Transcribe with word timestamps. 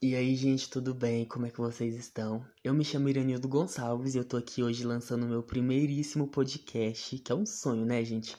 E 0.00 0.14
aí, 0.14 0.36
gente, 0.36 0.70
tudo 0.70 0.94
bem? 0.94 1.24
Como 1.24 1.46
é 1.46 1.50
que 1.50 1.58
vocês 1.58 1.96
estão? 1.96 2.46
Eu 2.62 2.72
me 2.72 2.84
chamo 2.84 3.08
Iranildo 3.08 3.48
Gonçalves 3.48 4.14
e 4.14 4.18
eu 4.18 4.24
tô 4.24 4.36
aqui 4.36 4.62
hoje 4.62 4.84
lançando 4.84 5.26
meu 5.26 5.42
primeiríssimo 5.42 6.28
podcast, 6.28 7.18
que 7.18 7.32
é 7.32 7.34
um 7.34 7.44
sonho, 7.44 7.84
né, 7.84 8.04
gente? 8.04 8.36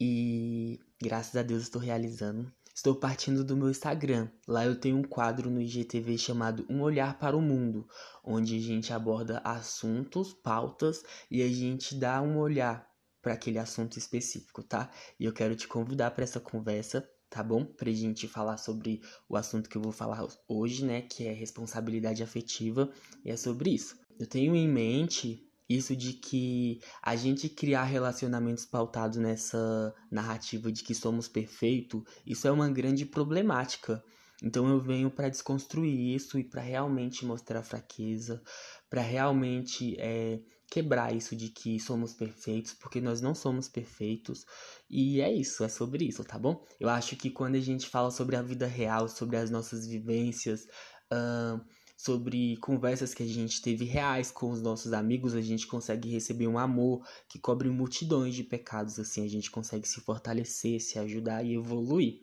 E 0.00 0.80
graças 1.00 1.36
a 1.36 1.44
Deus 1.44 1.62
estou 1.62 1.80
realizando. 1.80 2.52
Estou 2.74 2.96
partindo 2.96 3.44
do 3.44 3.56
meu 3.56 3.70
Instagram. 3.70 4.28
Lá 4.48 4.66
eu 4.66 4.74
tenho 4.80 4.96
um 4.96 5.04
quadro 5.04 5.48
no 5.48 5.60
IGTV 5.60 6.18
chamado 6.18 6.66
Um 6.68 6.80
Olhar 6.82 7.16
para 7.20 7.36
o 7.36 7.40
Mundo, 7.40 7.86
onde 8.24 8.56
a 8.56 8.60
gente 8.60 8.92
aborda 8.92 9.40
assuntos, 9.44 10.34
pautas 10.34 11.04
e 11.30 11.40
a 11.40 11.48
gente 11.48 11.94
dá 11.94 12.20
um 12.20 12.36
olhar 12.36 12.84
para 13.22 13.34
aquele 13.34 13.60
assunto 13.60 13.96
específico, 13.96 14.60
tá? 14.60 14.90
E 15.20 15.24
eu 15.24 15.32
quero 15.32 15.54
te 15.54 15.68
convidar 15.68 16.10
para 16.10 16.24
essa 16.24 16.40
conversa 16.40 17.08
tá 17.30 17.42
bom? 17.42 17.64
Pra 17.64 17.90
gente 17.92 18.26
falar 18.26 18.56
sobre 18.56 19.00
o 19.28 19.36
assunto 19.36 19.70
que 19.70 19.76
eu 19.76 19.82
vou 19.82 19.92
falar 19.92 20.26
hoje, 20.48 20.84
né? 20.84 21.00
Que 21.02 21.26
é 21.26 21.32
responsabilidade 21.32 22.22
afetiva. 22.22 22.90
E 23.24 23.30
é 23.30 23.36
sobre 23.36 23.70
isso. 23.70 23.96
Eu 24.18 24.26
tenho 24.26 24.54
em 24.54 24.68
mente 24.68 25.46
isso 25.68 25.94
de 25.94 26.14
que 26.14 26.80
a 27.00 27.14
gente 27.14 27.48
criar 27.48 27.84
relacionamentos 27.84 28.66
pautados 28.66 29.18
nessa 29.18 29.94
narrativa 30.10 30.72
de 30.72 30.82
que 30.82 30.94
somos 30.96 31.28
perfeitos, 31.28 32.02
isso 32.26 32.48
é 32.48 32.50
uma 32.50 32.68
grande 32.68 33.06
problemática. 33.06 34.02
Então 34.42 34.68
eu 34.68 34.80
venho 34.80 35.10
para 35.10 35.28
desconstruir 35.28 36.14
isso 36.16 36.38
e 36.38 36.44
para 36.44 36.60
realmente 36.60 37.24
mostrar 37.24 37.62
fraqueza, 37.62 38.42
para 38.88 39.00
realmente 39.00 39.94
é, 39.98 40.40
quebrar 40.70 41.14
isso 41.14 41.34
de 41.34 41.48
que 41.48 41.80
somos 41.80 42.14
perfeitos, 42.14 42.72
porque 42.72 43.00
nós 43.00 43.20
não 43.20 43.34
somos 43.34 43.68
perfeitos. 43.68 44.46
E 44.88 45.20
é 45.20 45.32
isso, 45.32 45.64
é 45.64 45.68
sobre 45.68 46.04
isso, 46.04 46.22
tá 46.24 46.38
bom? 46.38 46.64
Eu 46.78 46.88
acho 46.88 47.16
que 47.16 47.28
quando 47.28 47.56
a 47.56 47.60
gente 47.60 47.88
fala 47.88 48.10
sobre 48.10 48.36
a 48.36 48.42
vida 48.42 48.66
real, 48.66 49.08
sobre 49.08 49.36
as 49.36 49.50
nossas 49.50 49.86
vivências, 49.86 50.68
uh, 51.12 51.60
sobre 51.96 52.56
conversas 52.58 53.12
que 53.12 53.22
a 53.22 53.26
gente 53.26 53.60
teve 53.60 53.84
reais 53.84 54.30
com 54.30 54.50
os 54.50 54.62
nossos 54.62 54.92
amigos, 54.92 55.34
a 55.34 55.42
gente 55.42 55.66
consegue 55.66 56.08
receber 56.08 56.46
um 56.46 56.58
amor 56.58 57.04
que 57.28 57.38
cobre 57.38 57.68
multidões 57.68 58.34
de 58.34 58.44
pecados, 58.44 58.98
assim, 58.98 59.24
a 59.24 59.28
gente 59.28 59.50
consegue 59.50 59.86
se 59.86 60.00
fortalecer, 60.00 60.80
se 60.80 60.98
ajudar 60.98 61.44
e 61.44 61.54
evoluir. 61.54 62.22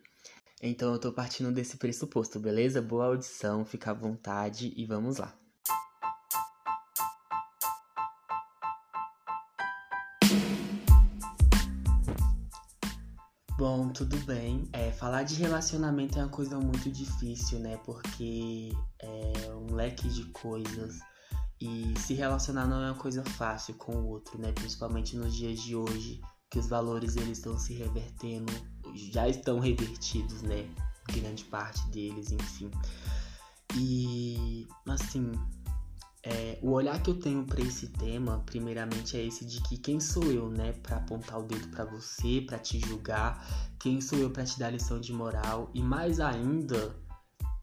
Então 0.64 0.94
eu 0.94 1.00
tô 1.00 1.12
partindo 1.12 1.52
desse 1.52 1.78
pressuposto, 1.78 2.40
beleza? 2.40 2.82
Boa 2.82 3.06
audição, 3.06 3.66
fica 3.66 3.92
à 3.92 3.94
vontade 3.94 4.74
e 4.76 4.86
vamos 4.86 5.18
lá. 5.18 5.38
Bom, 13.88 13.94
tudo 13.94 14.18
bem. 14.26 14.68
É, 14.74 14.92
falar 14.92 15.24
de 15.24 15.36
relacionamento 15.36 16.20
é 16.20 16.22
uma 16.22 16.30
coisa 16.30 16.60
muito 16.60 16.92
difícil, 16.92 17.58
né? 17.60 17.78
Porque 17.86 18.70
é 19.00 19.54
um 19.54 19.74
leque 19.74 20.10
de 20.10 20.26
coisas. 20.26 21.00
E 21.62 21.94
se 21.98 22.14
relacionar 22.14 22.68
não 22.68 22.84
é 22.84 22.92
uma 22.92 22.98
coisa 22.98 23.24
fácil 23.24 23.76
com 23.76 23.94
o 23.94 24.08
outro, 24.08 24.38
né? 24.42 24.52
Principalmente 24.52 25.16
nos 25.16 25.34
dias 25.34 25.62
de 25.62 25.74
hoje, 25.74 26.20
que 26.50 26.60
os 26.60 26.68
valores 26.68 27.16
eles 27.16 27.38
estão 27.38 27.58
se 27.58 27.76
revertendo, 27.76 28.52
já 28.94 29.30
estão 29.30 29.58
revertidos, 29.60 30.42
né? 30.42 30.70
Grande 31.10 31.46
parte 31.46 31.88
deles, 31.88 32.34
enfim. 32.34 32.70
E 33.74 34.68
assim, 34.86 35.32
é, 36.24 36.58
o 36.62 36.72
olhar 36.72 37.02
que 37.02 37.10
eu 37.10 37.20
tenho 37.20 37.46
para 37.46 37.62
esse 37.62 37.88
tema, 37.88 38.44
primeiramente, 38.46 39.16
é 39.16 39.26
esse 39.26 39.46
de 39.46 39.62
que 39.62 39.78
quem 39.78 40.00
sou 40.00 40.24
eu, 40.32 40.50
né, 40.50 40.74
para 40.84 40.98
apontar 40.98 41.40
o 41.40 41.44
dedo 41.44 41.68
para 41.70 41.86
você, 41.86 42.44
para 42.46 42.60
te 42.60 42.80
julgar, 42.80 43.46
quem 43.80 44.02
sou 44.02 44.18
eu 44.20 44.30
para 44.30 44.44
te 44.44 44.58
dar 44.60 44.70
lição 44.70 45.00
de 45.00 45.14
moral 45.14 45.70
e 45.74 45.82
mais 45.82 46.20
ainda, 46.20 46.96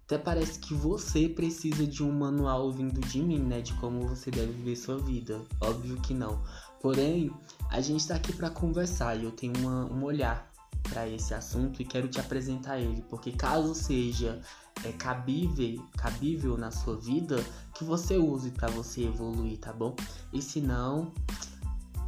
até 0.05 0.19
parece 0.19 0.59
que 0.59 0.75
você 0.75 1.29
precisa 1.29 1.87
de 1.87 2.03
um 2.03 2.13
manual 2.13 2.71
vindo 2.73 3.01
de 3.01 3.21
mim, 3.21 3.41
né, 3.41 3.61
de 3.61 3.73
como 3.75 4.07
você 4.07 4.31
deve 4.31 4.53
viver 4.53 4.77
sua 4.77 4.99
vida. 4.99 5.43
Óbvio 5.61 6.01
que 6.01 6.15
não. 6.15 6.43
Porém, 6.81 7.31
a 7.71 7.81
gente 7.81 8.07
tá 8.07 8.15
aqui 8.15 8.33
para 8.33 8.51
conversar 8.51 9.19
e 9.19 9.25
eu 9.25 9.33
tenho 9.33 9.55
uma, 9.59 9.91
um 9.91 10.05
olhar 10.05 10.54
para 10.95 11.09
esse 11.09 11.35
assunto 11.35 11.83
e 11.83 11.85
quero 11.85 12.07
te 12.07 12.21
apresentar 12.21 12.79
ele, 12.79 13.03
porque 13.11 13.33
caso 13.33 13.75
seja 13.75 14.41
é, 14.85 14.93
cabível, 14.93 15.85
cabível 15.99 16.57
na 16.57 16.71
sua 16.71 16.97
vida, 16.97 17.45
que 17.75 17.83
você 17.83 18.17
use 18.17 18.53
para 18.53 18.69
você 18.69 19.03
evoluir, 19.03 19.59
tá 19.59 19.73
bom? 19.73 19.97
E 20.33 20.41
se 20.41 20.61
não, 20.61 21.13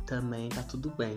também 0.06 0.48
tá 0.48 0.62
tudo 0.62 0.90
bem. 0.96 1.16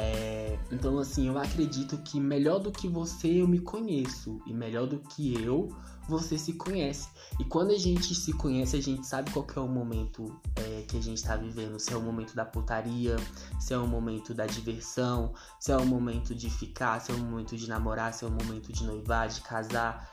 É, 0.00 0.56
então, 0.70 0.96
assim, 0.98 1.26
eu 1.26 1.36
acredito 1.36 1.98
que 1.98 2.20
melhor 2.20 2.60
do 2.60 2.70
que 2.70 2.86
você 2.86 3.42
eu 3.42 3.48
me 3.48 3.58
conheço, 3.58 4.40
e 4.46 4.52
melhor 4.52 4.86
do 4.86 5.00
que 5.00 5.34
eu 5.42 5.68
você 6.08 6.38
se 6.38 6.52
conhece. 6.54 7.08
E 7.38 7.44
quando 7.44 7.72
a 7.72 7.78
gente 7.78 8.14
se 8.14 8.32
conhece, 8.32 8.76
a 8.76 8.80
gente 8.80 9.06
sabe 9.06 9.30
qual 9.30 9.46
é 9.56 9.60
o 9.60 9.68
momento 9.68 10.40
é, 10.56 10.82
que 10.88 10.96
a 10.96 11.02
gente 11.02 11.18
está 11.18 11.36
vivendo. 11.36 11.78
Se 11.78 11.92
é 11.92 11.96
o 11.96 12.00
momento 12.00 12.34
da 12.34 12.44
putaria, 12.44 13.16
se 13.60 13.74
é 13.74 13.78
o 13.78 13.86
momento 13.86 14.32
da 14.32 14.46
diversão, 14.46 15.34
se 15.60 15.72
é 15.72 15.76
o 15.76 15.84
momento 15.84 16.34
de 16.34 16.48
ficar, 16.48 17.00
se 17.00 17.10
é 17.10 17.14
o 17.14 17.18
momento 17.18 17.56
de 17.56 17.68
namorar, 17.68 18.14
se 18.14 18.24
é 18.24 18.28
o 18.28 18.30
momento 18.30 18.72
de 18.72 18.84
noivar, 18.84 19.28
de 19.28 19.40
casar 19.42 20.08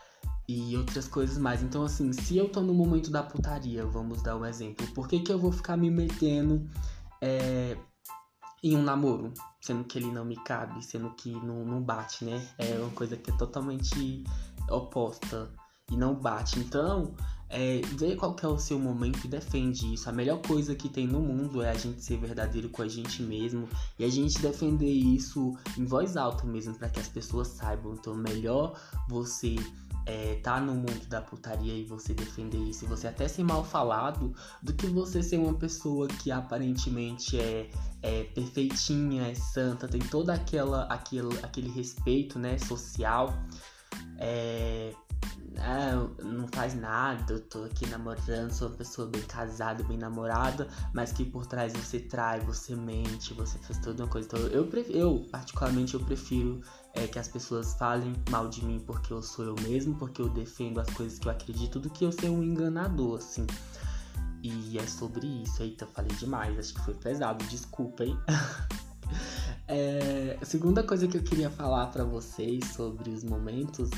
e 0.47 0.75
outras 0.75 1.07
coisas 1.07 1.37
mais. 1.37 1.63
Então, 1.63 1.83
assim, 1.83 2.11
se 2.11 2.37
eu 2.37 2.49
tô 2.49 2.61
no 2.61 2.73
momento 2.73 3.09
da 3.09 3.23
putaria, 3.23 3.85
vamos 3.85 4.21
dar 4.21 4.35
um 4.35 4.45
exemplo, 4.45 4.85
por 4.93 5.07
que, 5.07 5.19
que 5.19 5.31
eu 5.31 5.39
vou 5.39 5.51
ficar 5.51 5.77
me 5.77 5.89
metendo 5.89 6.67
é, 7.21 7.77
em 8.71 8.77
um 8.77 8.83
namoro? 8.83 9.33
Sendo 9.61 9.83
que 9.83 9.97
ele 9.97 10.11
não 10.11 10.25
me 10.25 10.35
cabe, 10.35 10.83
sendo 10.83 11.11
que 11.11 11.31
não, 11.31 11.65
não 11.65 11.81
bate, 11.81 12.25
né? 12.25 12.47
É 12.57 12.77
uma 12.79 12.91
coisa 12.91 13.15
que 13.15 13.29
é 13.29 13.37
totalmente 13.37 14.23
oposta 14.69 15.49
e 15.91 15.95
não 15.95 16.15
bate. 16.15 16.59
Então, 16.59 17.13
é, 17.49 17.81
vê 17.93 18.15
qual 18.15 18.35
é 18.41 18.47
o 18.47 18.57
seu 18.57 18.79
momento 18.79 19.23
e 19.25 19.27
defende 19.27 19.93
isso. 19.93 20.09
A 20.09 20.13
melhor 20.13 20.41
coisa 20.41 20.75
que 20.75 20.89
tem 20.89 21.07
no 21.07 21.19
mundo 21.19 21.61
é 21.61 21.69
a 21.69 21.75
gente 21.75 22.03
ser 22.03 22.17
verdadeiro 22.17 22.69
com 22.69 22.81
a 22.81 22.87
gente 22.87 23.21
mesmo 23.21 23.69
e 23.99 24.03
a 24.03 24.09
gente 24.09 24.39
defender 24.39 24.91
isso 24.91 25.55
em 25.77 25.85
voz 25.85 26.17
alta 26.17 26.45
mesmo 26.45 26.73
para 26.73 26.89
que 26.89 26.99
as 26.99 27.07
pessoas 27.07 27.49
saibam. 27.49 27.93
Então, 27.93 28.15
melhor 28.15 28.79
você 29.07 29.55
é, 30.05 30.35
tá 30.43 30.59
no 30.59 30.73
mundo 30.73 31.05
da 31.07 31.21
putaria 31.21 31.73
e 31.73 31.83
você 31.83 32.13
defender 32.13 32.57
isso, 32.57 32.85
e 32.85 32.87
você 32.87 33.07
até 33.07 33.27
ser 33.27 33.43
mal 33.43 33.63
falado, 33.63 34.33
do 34.61 34.73
que 34.73 34.87
você 34.87 35.23
ser 35.23 35.37
uma 35.37 35.53
pessoa 35.53 36.07
que 36.07 36.31
aparentemente 36.31 37.39
é, 37.39 37.69
é 38.01 38.23
perfeitinha, 38.23 39.27
é 39.27 39.35
santa, 39.35 39.87
tem 39.87 40.01
toda 40.01 40.33
aquela 40.33 40.83
aquele, 40.83 41.37
aquele 41.41 41.69
respeito, 41.69 42.37
né, 42.37 42.57
social. 42.57 43.33
É, 44.17 44.93
ah, 45.59 46.07
não 46.23 46.47
faz 46.47 46.75
nada, 46.75 47.33
eu 47.33 47.39
tô 47.39 47.63
aqui 47.63 47.87
namorando, 47.87 48.51
sou 48.51 48.67
uma 48.67 48.75
pessoa 48.75 49.07
bem 49.07 49.21
casada, 49.21 49.83
bem 49.83 49.97
namorada, 49.97 50.67
mas 50.93 51.11
que 51.11 51.23
por 51.23 51.45
trás 51.45 51.73
você 51.73 51.99
trai, 51.99 52.39
você 52.41 52.75
mente, 52.75 53.33
você 53.33 53.57
faz 53.59 53.79
toda 53.79 54.03
uma 54.03 54.09
coisa. 54.09 54.27
Então 54.27 54.39
eu, 54.47 54.69
eu 54.89 55.25
particularmente, 55.31 55.93
eu 55.93 55.99
prefiro 56.01 56.61
é, 56.93 57.07
que 57.07 57.17
as 57.17 57.27
pessoas 57.27 57.73
falem 57.73 58.13
mal 58.29 58.47
de 58.47 58.63
mim 58.65 58.79
porque 58.85 59.13
eu 59.13 59.21
sou 59.21 59.45
eu 59.45 59.55
mesmo, 59.61 59.95
porque 59.95 60.21
eu 60.21 60.29
defendo 60.29 60.79
as 60.79 60.89
coisas 60.91 61.17
que 61.17 61.27
eu 61.27 61.31
acredito, 61.31 61.79
do 61.79 61.89
que 61.89 62.05
eu 62.05 62.11
ser 62.11 62.29
um 62.29 62.43
enganador, 62.43 63.17
assim. 63.17 63.47
E 64.43 64.77
é 64.77 64.85
sobre 64.85 65.25
isso. 65.25 65.63
Eita, 65.63 65.87
falei 65.87 66.15
demais, 66.17 66.59
acho 66.59 66.73
que 66.75 66.81
foi 66.81 66.93
pesado, 66.93 67.43
desculpa, 67.45 68.03
hein? 68.03 68.17
é, 69.67 70.37
a 70.41 70.45
segunda 70.45 70.83
coisa 70.83 71.07
que 71.07 71.17
eu 71.17 71.23
queria 71.23 71.49
falar 71.49 71.87
para 71.87 72.03
vocês 72.03 72.65
sobre 72.73 73.09
os 73.09 73.23
momentos 73.23 73.89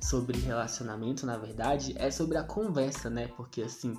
sobre 0.00 0.38
relacionamento, 0.38 1.26
na 1.26 1.36
verdade, 1.36 1.92
é 1.96 2.10
sobre 2.10 2.38
a 2.38 2.42
conversa, 2.44 3.10
né? 3.10 3.28
Porque 3.36 3.62
assim, 3.62 3.96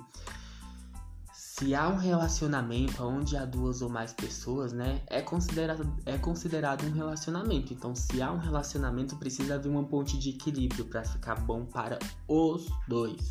se 1.58 1.74
há 1.74 1.88
um 1.88 1.96
relacionamento 1.96 3.02
onde 3.02 3.36
há 3.36 3.44
duas 3.44 3.82
ou 3.82 3.88
mais 3.88 4.12
pessoas, 4.12 4.72
né, 4.72 5.02
é 5.08 5.20
considerado, 5.20 5.92
é 6.06 6.16
considerado 6.16 6.86
um 6.86 6.92
relacionamento. 6.92 7.74
Então, 7.74 7.96
se 7.96 8.22
há 8.22 8.30
um 8.30 8.38
relacionamento, 8.38 9.16
precisa 9.16 9.56
haver 9.56 9.68
uma 9.68 9.84
ponte 9.84 10.16
de 10.16 10.30
equilíbrio 10.30 10.84
para 10.84 11.02
ficar 11.02 11.34
bom 11.34 11.64
para 11.64 11.98
os 12.28 12.68
dois. 12.86 13.28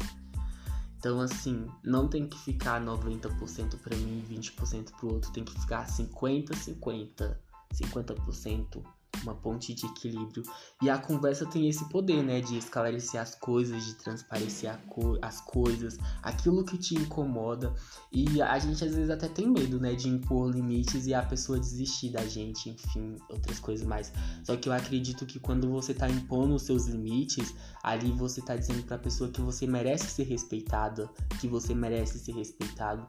Então, 0.98 1.20
assim, 1.22 1.68
não 1.84 2.08
tem 2.08 2.28
que 2.28 2.38
ficar 2.40 2.82
90% 2.82 3.78
para 3.80 3.96
mim 3.96 4.26
e 4.28 4.36
20% 4.36 4.92
para 4.92 5.06
o 5.06 5.14
outro, 5.14 5.32
tem 5.32 5.44
que 5.44 5.60
ficar 5.60 5.86
50-50. 5.86 7.38
50% 7.74 8.84
uma 9.24 9.36
ponte 9.36 9.74
de 9.74 9.86
equilíbrio. 9.86 10.44
E 10.82 10.90
a 10.90 10.98
conversa 10.98 11.46
tem 11.46 11.68
esse 11.68 11.88
poder, 11.90 12.24
né, 12.24 12.42
de 12.42 12.58
esclarecer 12.58 13.20
as 13.20 13.36
coisas, 13.36 13.86
de 13.86 13.96
transparecer 13.96 14.78
co 14.90 15.18
as 15.22 15.42
coisas, 15.42 15.98
aquilo 16.22 16.64
que 16.64 16.78
te 16.78 16.96
incomoda. 16.96 17.74
E 18.12 18.42
a 18.42 18.58
gente 18.60 18.84
às 18.84 18.94
vezes 18.94 19.10
até 19.10 19.28
tem 19.28 19.48
medo, 19.48 19.80
né, 19.80 19.96
de 19.96 20.10
impor 20.10 20.52
limites 20.52 21.08
e 21.08 21.14
a 21.14 21.24
pessoa 21.24 21.60
desistir 21.60 22.12
da 22.12 22.26
gente, 22.26 22.70
enfim, 22.70 23.16
outras 23.30 23.60
coisas 23.60 23.86
mais. 23.86 24.12
Só 24.44 24.56
que 24.56 24.70
eu 24.70 24.74
acredito 24.74 25.26
que 25.26 25.40
quando 25.40 25.70
você 25.70 25.94
tá 25.94 26.10
impondo 26.10 26.56
os 26.56 26.64
seus 26.64 26.88
limites, 26.88 27.54
ali 27.84 28.12
você 28.12 28.42
tá 28.42 28.56
dizendo 28.56 28.84
para 28.84 28.96
a 28.96 29.00
pessoa 29.00 29.30
que 29.30 29.42
você 29.42 29.66
merece 29.68 30.08
ser 30.08 30.24
respeitada, 30.24 31.10
que 31.40 31.48
você 31.48 31.74
merece 31.74 32.20
ser 32.20 32.34
respeitado. 32.34 33.08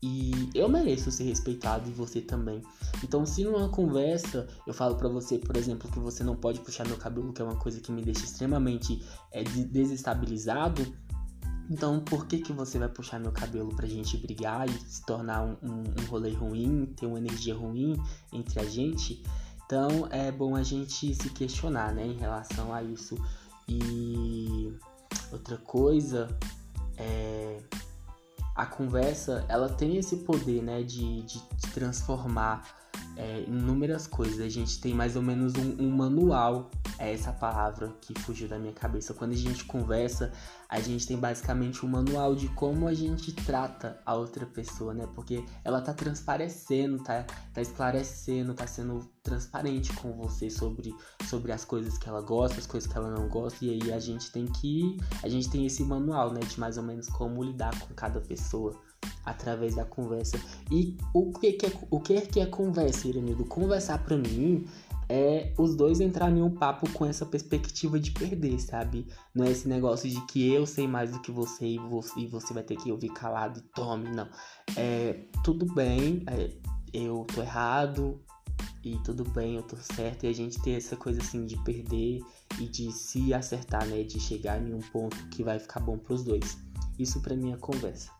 E 0.00 0.50
eu 0.54 0.68
mereço 0.68 1.10
ser 1.10 1.24
respeitado 1.24 1.88
e 1.88 1.92
você 1.92 2.20
também. 2.20 2.62
Então, 3.02 3.26
se 3.26 3.42
numa 3.42 3.68
conversa 3.68 4.46
eu 4.66 4.72
falo 4.72 4.94
para 4.94 5.08
você, 5.08 5.38
por 5.38 5.56
exemplo, 5.56 5.90
que 5.90 5.98
você 5.98 6.22
não 6.22 6.36
pode 6.36 6.60
puxar 6.60 6.86
meu 6.86 6.96
cabelo, 6.96 7.32
que 7.32 7.42
é 7.42 7.44
uma 7.44 7.56
coisa 7.56 7.80
que 7.80 7.90
me 7.90 8.02
deixa 8.02 8.24
extremamente 8.24 9.02
é, 9.32 9.42
desestabilizado, 9.42 10.86
Então, 11.70 12.00
por 12.00 12.26
que 12.26 12.38
que 12.38 12.52
você 12.52 12.78
vai 12.78 12.88
puxar 12.88 13.20
meu 13.20 13.32
cabelo 13.32 13.74
pra 13.74 13.86
gente 13.86 14.16
brigar 14.16 14.68
e 14.68 14.72
se 14.72 15.04
tornar 15.04 15.42
um, 15.44 15.56
um, 15.62 15.84
um 16.00 16.06
rolê 16.08 16.30
ruim, 16.30 16.86
ter 16.96 17.06
uma 17.06 17.18
energia 17.18 17.54
ruim 17.54 18.00
entre 18.32 18.58
a 18.60 18.64
gente? 18.64 19.22
Então, 19.66 20.08
é 20.10 20.32
bom 20.32 20.56
a 20.56 20.62
gente 20.62 21.14
se 21.14 21.28
questionar, 21.30 21.92
né, 21.92 22.06
em 22.06 22.16
relação 22.16 22.72
a 22.72 22.82
isso. 22.82 23.18
E 23.68 24.72
outra 25.30 25.58
coisa 25.58 26.28
é 26.96 27.60
a 28.58 28.66
conversa, 28.66 29.44
ela 29.48 29.68
tem 29.68 29.96
esse 29.98 30.16
poder, 30.16 30.60
né, 30.64 30.82
de, 30.82 31.22
de 31.22 31.40
transformar 31.72 32.87
é, 33.18 33.42
inúmeras 33.48 34.06
coisas. 34.06 34.40
A 34.40 34.48
gente 34.48 34.80
tem 34.80 34.94
mais 34.94 35.16
ou 35.16 35.22
menos 35.22 35.52
um, 35.54 35.82
um, 35.82 35.90
manual, 35.90 36.70
é 36.98 37.12
essa 37.12 37.32
palavra 37.32 37.92
que 38.00 38.14
fugiu 38.20 38.48
da 38.48 38.58
minha 38.58 38.72
cabeça. 38.72 39.12
Quando 39.12 39.32
a 39.32 39.36
gente 39.36 39.64
conversa, 39.64 40.32
a 40.68 40.80
gente 40.80 41.04
tem 41.04 41.18
basicamente 41.18 41.84
um 41.84 41.88
manual 41.88 42.36
de 42.36 42.48
como 42.50 42.86
a 42.86 42.94
gente 42.94 43.32
trata 43.32 44.00
a 44.06 44.14
outra 44.14 44.46
pessoa, 44.46 44.94
né? 44.94 45.06
Porque 45.16 45.44
ela 45.64 45.80
tá 45.80 45.92
transparecendo, 45.92 47.02
tá, 47.02 47.24
tá 47.52 47.60
esclarecendo, 47.60 48.54
tá 48.54 48.66
sendo 48.68 49.04
transparente 49.20 49.92
com 49.94 50.12
você 50.12 50.48
sobre, 50.48 50.94
sobre 51.28 51.50
as 51.50 51.64
coisas 51.64 51.98
que 51.98 52.08
ela 52.08 52.20
gosta, 52.20 52.60
as 52.60 52.66
coisas 52.66 52.90
que 52.90 52.96
ela 52.96 53.10
não 53.10 53.28
gosta. 53.28 53.64
E 53.64 53.70
aí 53.70 53.92
a 53.92 53.98
gente 53.98 54.30
tem 54.30 54.46
que. 54.46 54.96
A 55.24 55.28
gente 55.28 55.50
tem 55.50 55.66
esse 55.66 55.82
manual, 55.82 56.32
né? 56.32 56.40
De 56.40 56.60
mais 56.60 56.78
ou 56.78 56.84
menos 56.84 57.08
como 57.08 57.42
lidar 57.42 57.76
com 57.80 57.92
cada 57.94 58.20
pessoa 58.20 58.78
através 59.24 59.74
da 59.74 59.84
conversa. 59.84 60.38
E 60.70 60.96
o 61.14 61.32
que, 61.32 61.52
que 61.52 61.66
é, 61.66 61.72
o 61.90 62.00
que, 62.00 62.20
que 62.22 62.40
é 62.40 62.46
conversa, 62.46 63.08
Iranildo? 63.08 63.44
Conversar 63.44 64.02
para 64.02 64.16
mim 64.16 64.66
é 65.08 65.52
os 65.56 65.74
dois 65.74 66.00
entrarem 66.00 66.38
em 66.38 66.42
um 66.42 66.50
papo 66.50 66.90
com 66.92 67.06
essa 67.06 67.24
perspectiva 67.24 67.98
de 67.98 68.10
perder, 68.10 68.58
sabe? 68.60 69.06
Não 69.34 69.44
é 69.44 69.50
esse 69.50 69.66
negócio 69.68 70.08
de 70.08 70.20
que 70.26 70.52
eu 70.52 70.66
sei 70.66 70.86
mais 70.86 71.10
do 71.10 71.20
que 71.20 71.30
você 71.30 71.66
e 71.66 71.78
você, 71.78 72.20
e 72.20 72.26
você 72.26 72.52
vai 72.52 72.62
ter 72.62 72.76
que 72.76 72.92
ouvir 72.92 73.10
calado 73.10 73.58
e 73.58 73.62
tome, 73.74 74.10
não. 74.10 74.28
É 74.76 75.20
tudo 75.42 75.66
bem, 75.74 76.24
é, 76.26 76.50
eu 76.92 77.26
tô 77.34 77.40
errado 77.40 78.20
e 78.84 78.96
tudo 78.98 79.24
bem, 79.24 79.56
eu 79.56 79.62
tô 79.62 79.76
certo, 79.76 80.24
e 80.24 80.28
a 80.28 80.32
gente 80.32 80.60
ter 80.60 80.72
essa 80.72 80.96
coisa 80.96 81.20
assim 81.20 81.46
de 81.46 81.56
perder 81.62 82.20
e 82.58 82.66
de 82.66 82.92
se 82.92 83.32
acertar, 83.32 83.86
né? 83.86 84.02
De 84.02 84.20
chegar 84.20 84.60
em 84.60 84.74
um 84.74 84.80
ponto 84.80 85.16
que 85.28 85.42
vai 85.42 85.58
ficar 85.58 85.80
bom 85.80 85.96
pros 85.96 86.22
dois. 86.22 86.58
Isso 86.98 87.20
pra 87.20 87.36
mim 87.36 87.52
é 87.52 87.56
conversa. 87.56 88.17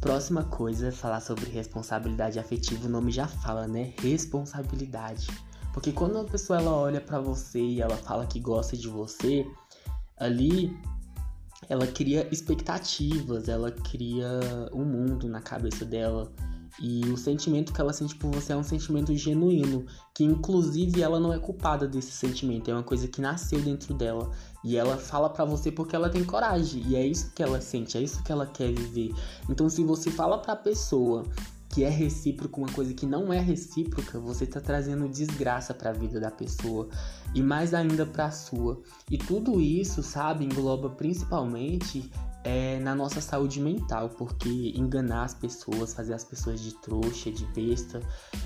Próxima 0.00 0.42
coisa, 0.44 0.90
falar 0.90 1.20
sobre 1.20 1.48
responsabilidade 1.50 2.38
afetiva, 2.38 2.86
o 2.86 2.90
nome 2.90 3.12
já 3.12 3.26
fala, 3.26 3.68
né? 3.68 3.94
Responsabilidade. 4.00 5.28
Porque 5.72 5.92
quando 5.92 6.16
uma 6.16 6.24
pessoa 6.24 6.58
ela 6.58 6.72
olha 6.72 7.00
para 7.00 7.20
você 7.20 7.60
e 7.60 7.80
ela 7.80 7.96
fala 7.96 8.26
que 8.26 8.40
gosta 8.40 8.76
de 8.76 8.88
você, 8.88 9.46
ali 10.18 10.76
ela 11.68 11.86
cria 11.86 12.28
expectativas, 12.30 13.48
ela 13.48 13.70
cria 13.70 14.28
um 14.72 14.84
mundo 14.84 15.28
na 15.28 15.40
cabeça 15.40 15.84
dela 15.84 16.30
e 16.80 17.04
o 17.10 17.16
sentimento 17.16 17.72
que 17.72 17.80
ela 17.80 17.92
sente 17.92 18.14
por 18.14 18.30
você 18.30 18.52
é 18.52 18.56
um 18.56 18.62
sentimento 18.62 19.14
genuíno, 19.14 19.84
que 20.14 20.24
inclusive 20.24 21.02
ela 21.02 21.20
não 21.20 21.32
é 21.32 21.38
culpada 21.38 21.86
desse 21.86 22.12
sentimento, 22.12 22.70
é 22.70 22.74
uma 22.74 22.82
coisa 22.82 23.06
que 23.06 23.20
nasceu 23.20 23.60
dentro 23.60 23.94
dela. 23.94 24.30
E 24.64 24.76
ela 24.76 24.96
fala 24.96 25.28
para 25.28 25.44
você 25.44 25.70
porque 25.70 25.94
ela 25.94 26.08
tem 26.08 26.24
coragem, 26.24 26.82
e 26.86 26.96
é 26.96 27.06
isso 27.06 27.32
que 27.34 27.42
ela 27.42 27.60
sente, 27.60 27.98
é 27.98 28.00
isso 28.00 28.22
que 28.22 28.32
ela 28.32 28.46
quer 28.46 28.72
viver. 28.72 29.14
Então 29.48 29.68
se 29.68 29.84
você 29.84 30.10
fala 30.10 30.38
pra 30.38 30.56
pessoa 30.56 31.24
que 31.72 31.82
é 31.84 31.88
recíproco, 31.88 32.60
uma 32.60 32.70
coisa 32.70 32.92
que 32.92 33.06
não 33.06 33.32
é 33.32 33.40
recíproca, 33.40 34.20
você 34.20 34.46
tá 34.46 34.60
trazendo 34.60 35.08
desgraça 35.08 35.72
para 35.72 35.88
a 35.88 35.92
vida 35.92 36.20
da 36.20 36.30
pessoa 36.30 36.88
e 37.34 37.42
mais 37.42 37.72
ainda 37.72 38.04
para 38.04 38.26
a 38.26 38.30
sua. 38.30 38.82
E 39.10 39.16
tudo 39.16 39.58
isso, 39.58 40.02
sabe, 40.02 40.44
engloba 40.44 40.90
principalmente 40.90 42.10
é, 42.44 42.78
na 42.80 42.94
nossa 42.94 43.20
saúde 43.20 43.60
mental, 43.60 44.10
porque 44.10 44.72
enganar 44.76 45.24
as 45.24 45.34
pessoas, 45.34 45.94
fazer 45.94 46.12
as 46.12 46.24
pessoas 46.24 46.60
de 46.60 46.74
trouxa, 46.74 47.30
de 47.30 47.46
besta, 47.46 48.00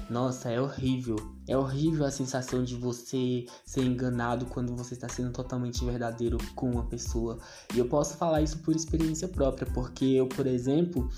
nossa, 0.08 0.50
é 0.50 0.60
horrível. 0.60 1.16
É 1.48 1.56
horrível 1.56 2.04
a 2.04 2.10
sensação 2.10 2.62
de 2.62 2.76
você 2.76 3.46
ser 3.64 3.82
enganado 3.82 4.46
quando 4.46 4.76
você 4.76 4.94
está 4.94 5.08
sendo 5.08 5.32
totalmente 5.32 5.84
verdadeiro 5.84 6.38
com 6.54 6.70
uma 6.70 6.84
pessoa. 6.84 7.38
E 7.74 7.78
eu 7.78 7.88
posso 7.88 8.16
falar 8.16 8.42
isso 8.42 8.58
por 8.58 8.76
experiência 8.76 9.26
própria, 9.26 9.66
porque 9.72 10.04
eu, 10.04 10.28
por 10.28 10.46
exemplo, 10.46 11.08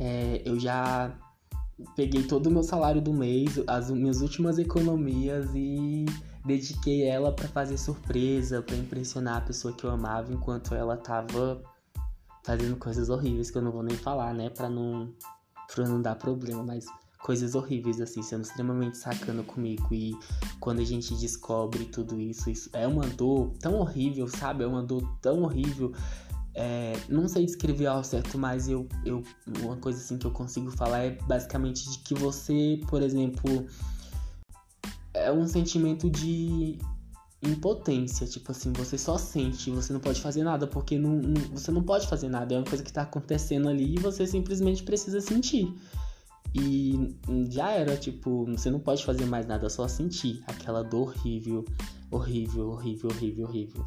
é, 0.00 0.40
eu 0.46 0.58
já 0.58 1.14
peguei 1.94 2.22
todo 2.22 2.46
o 2.46 2.50
meu 2.50 2.62
salário 2.62 3.02
do 3.02 3.12
mês, 3.12 3.60
as 3.66 3.90
minhas 3.90 4.22
últimas 4.22 4.58
economias 4.58 5.50
e 5.54 6.06
dediquei 6.44 7.02
ela 7.02 7.30
para 7.30 7.46
fazer 7.48 7.76
surpresa, 7.76 8.62
para 8.62 8.76
impressionar 8.76 9.36
a 9.36 9.40
pessoa 9.42 9.74
que 9.74 9.84
eu 9.84 9.90
amava 9.90 10.32
enquanto 10.32 10.74
ela 10.74 10.96
tava 10.96 11.62
fazendo 12.42 12.76
coisas 12.76 13.10
horríveis 13.10 13.50
que 13.50 13.58
eu 13.58 13.62
não 13.62 13.70
vou 13.70 13.82
nem 13.82 13.96
falar, 13.96 14.32
né? 14.32 14.48
Pra 14.48 14.70
não, 14.70 15.12
pra 15.72 15.86
não 15.86 16.00
dar 16.00 16.14
problema, 16.16 16.62
mas 16.62 16.86
coisas 17.18 17.54
horríveis, 17.54 18.00
assim, 18.00 18.22
sendo 18.22 18.44
extremamente 18.44 18.96
sacana 18.96 19.42
comigo. 19.42 19.92
E 19.92 20.16
quando 20.58 20.80
a 20.80 20.84
gente 20.84 21.14
descobre 21.14 21.84
tudo 21.84 22.18
isso, 22.18 22.50
isso 22.50 22.70
é 22.72 22.86
uma 22.86 23.06
dor 23.06 23.52
tão 23.60 23.74
horrível, 23.74 24.26
sabe? 24.26 24.64
É 24.64 24.66
uma 24.66 24.82
dor 24.82 25.02
tão 25.20 25.42
horrível. 25.42 25.92
É, 26.54 26.94
não 27.08 27.28
sei 27.28 27.46
descrever 27.46 27.86
ao 27.86 28.02
certo, 28.02 28.36
mas 28.36 28.68
eu, 28.68 28.88
eu, 29.04 29.22
uma 29.62 29.76
coisa 29.76 29.98
assim 29.98 30.18
que 30.18 30.26
eu 30.26 30.32
consigo 30.32 30.70
falar 30.70 31.04
é 31.04 31.10
basicamente 31.10 31.88
de 31.90 31.98
que 31.98 32.14
você, 32.14 32.80
por 32.88 33.02
exemplo, 33.02 33.66
é 35.14 35.30
um 35.30 35.46
sentimento 35.46 36.10
de 36.10 36.78
impotência, 37.42 38.26
tipo 38.26 38.50
assim, 38.52 38.72
você 38.72 38.98
só 38.98 39.16
sente, 39.16 39.70
você 39.70 39.92
não 39.92 40.00
pode 40.00 40.20
fazer 40.20 40.42
nada, 40.42 40.66
porque 40.66 40.98
não, 40.98 41.16
não, 41.16 41.40
você 41.52 41.70
não 41.70 41.82
pode 41.82 42.06
fazer 42.06 42.28
nada, 42.28 42.54
é 42.54 42.58
uma 42.58 42.66
coisa 42.66 42.84
que 42.84 42.92
tá 42.92 43.02
acontecendo 43.02 43.68
ali 43.68 43.94
e 43.94 43.98
você 43.98 44.26
simplesmente 44.26 44.82
precisa 44.82 45.20
sentir. 45.20 45.74
E 46.54 47.16
já 47.48 47.70
era, 47.70 47.96
tipo, 47.96 48.44
você 48.46 48.70
não 48.70 48.80
pode 48.80 49.04
fazer 49.04 49.24
mais 49.24 49.46
nada, 49.46 49.70
só 49.70 49.86
sentir 49.86 50.42
aquela 50.46 50.82
dor 50.82 51.10
horrível, 51.10 51.64
horrível, 52.10 52.70
horrível, 52.70 53.10
horrível, 53.10 53.46
horrível. 53.46 53.86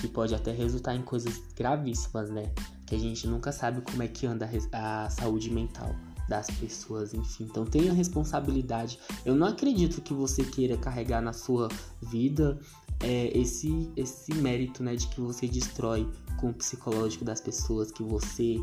Que 0.00 0.08
pode 0.08 0.34
até 0.34 0.52
resultar 0.52 0.94
em 0.94 1.02
coisas 1.02 1.42
gravíssimas, 1.56 2.30
né? 2.30 2.52
Que 2.86 2.94
a 2.94 2.98
gente 2.98 3.26
nunca 3.26 3.50
sabe 3.50 3.80
como 3.80 4.02
é 4.02 4.08
que 4.08 4.26
anda 4.26 4.48
a 4.72 5.08
saúde 5.10 5.50
mental 5.50 5.94
das 6.28 6.46
pessoas, 6.46 7.14
enfim. 7.14 7.44
Então 7.44 7.64
tenha 7.64 7.92
responsabilidade. 7.92 8.98
Eu 9.24 9.34
não 9.34 9.46
acredito 9.46 10.00
que 10.00 10.12
você 10.12 10.44
queira 10.44 10.76
carregar 10.76 11.20
na 11.20 11.32
sua 11.32 11.68
vida 12.02 12.58
é, 13.00 13.36
esse, 13.36 13.90
esse 13.96 14.34
mérito, 14.34 14.82
né, 14.82 14.96
de 14.96 15.06
que 15.08 15.20
você 15.20 15.46
destrói 15.46 16.08
com 16.38 16.50
o 16.50 16.54
psicológico 16.54 17.24
das 17.24 17.40
pessoas, 17.40 17.90
que 17.90 18.02
você 18.02 18.56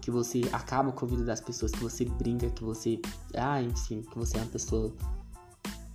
que 0.00 0.10
você 0.10 0.42
acaba 0.52 0.92
com 0.92 1.04
a 1.04 1.08
vida 1.08 1.24
das 1.24 1.40
pessoas, 1.40 1.72
que 1.72 1.80
você 1.80 2.04
brinca, 2.04 2.48
que 2.48 2.62
você, 2.62 3.00
ah, 3.34 3.60
enfim, 3.60 4.02
que 4.02 4.16
você 4.16 4.36
é 4.36 4.40
uma 4.40 4.46
pessoa 4.46 4.94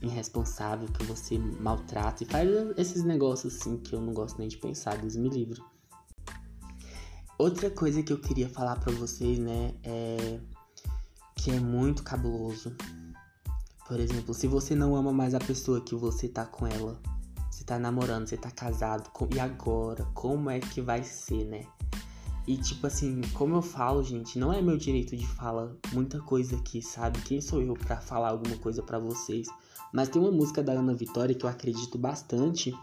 irresponsável, 0.01 0.87
que 0.87 1.03
você 1.05 1.37
maltrata 1.37 2.23
e 2.23 2.25
faz 2.25 2.49
esses 2.77 3.03
negócios 3.03 3.55
assim 3.55 3.77
que 3.77 3.93
eu 3.93 4.01
não 4.01 4.13
gosto 4.13 4.39
nem 4.39 4.47
de 4.47 4.57
pensar, 4.57 4.97
Deus 4.97 5.15
me 5.15 5.29
livre. 5.29 5.61
Outra 7.37 7.69
coisa 7.71 8.03
que 8.03 8.13
eu 8.13 8.19
queria 8.19 8.49
falar 8.49 8.79
para 8.79 8.91
vocês, 8.93 9.39
né, 9.39 9.73
é 9.83 10.39
que 11.35 11.51
é 11.51 11.59
muito 11.59 12.03
cabuloso. 12.03 12.75
Por 13.87 13.99
exemplo, 13.99 14.33
se 14.33 14.47
você 14.47 14.75
não 14.75 14.95
ama 14.95 15.11
mais 15.11 15.33
a 15.33 15.39
pessoa 15.39 15.81
que 15.81 15.95
você 15.95 16.27
tá 16.27 16.45
com 16.45 16.67
ela, 16.67 17.01
você 17.49 17.63
tá 17.63 17.79
namorando, 17.79 18.27
você 18.27 18.37
tá 18.37 18.51
casado, 18.51 19.09
e 19.33 19.39
agora? 19.39 20.05
Como 20.13 20.49
é 20.49 20.59
que 20.59 20.81
vai 20.81 21.03
ser, 21.03 21.45
né? 21.45 21.65
E 22.47 22.57
tipo 22.57 22.87
assim, 22.87 23.21
como 23.33 23.55
eu 23.55 23.61
falo, 23.61 24.03
gente, 24.03 24.39
não 24.39 24.51
é 24.51 24.61
meu 24.61 24.77
direito 24.77 25.15
de 25.15 25.27
falar 25.27 25.71
muita 25.93 26.19
coisa 26.19 26.55
aqui, 26.55 26.81
sabe? 26.81 27.21
Quem 27.21 27.39
sou 27.39 27.61
eu 27.61 27.73
para 27.75 27.97
falar 27.97 28.29
alguma 28.29 28.57
coisa 28.57 28.81
para 28.81 28.97
vocês? 28.97 29.47
Mas 29.93 30.09
tem 30.09 30.21
uma 30.21 30.31
música 30.31 30.63
da 30.63 30.73
Ana 30.73 30.93
Vitória 30.93 31.35
que 31.35 31.45
eu 31.45 31.49
acredito 31.49 31.97
bastante, 31.97 32.73